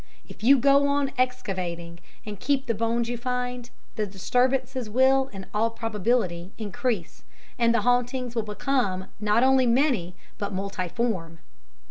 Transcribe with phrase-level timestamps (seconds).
[0.27, 5.45] If you go on excavating and keep the bones you find, the disturbances will, in
[5.53, 7.21] all probability, increase,
[7.59, 11.37] and the hauntings will become not only many but multiform."